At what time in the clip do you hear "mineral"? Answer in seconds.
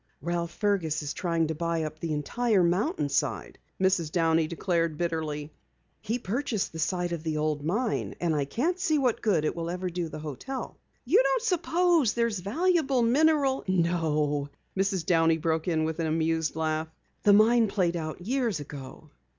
13.03-13.63